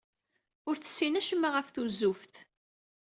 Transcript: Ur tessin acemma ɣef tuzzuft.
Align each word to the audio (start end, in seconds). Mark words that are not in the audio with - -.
Ur 0.67 0.75
tessin 0.77 1.19
acemma 1.19 1.49
ɣef 1.51 1.67
tuzzuft. 1.69 2.33